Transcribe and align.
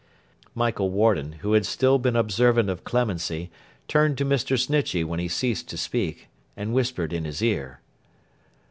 Michael 0.55 0.89
Warden, 0.89 1.33
who 1.43 1.53
had 1.53 1.63
still 1.63 1.99
been 1.99 2.15
observant 2.15 2.71
of 2.71 2.83
Clemency, 2.83 3.51
turned 3.87 4.17
to 4.17 4.25
Mr. 4.25 4.57
Snitchey 4.57 5.03
when 5.03 5.19
he 5.19 5.27
ceased 5.27 5.69
to 5.69 5.77
speak, 5.77 6.27
and 6.57 6.73
whispered 6.73 7.13
in 7.13 7.23
his 7.23 7.43
ear. 7.43 7.81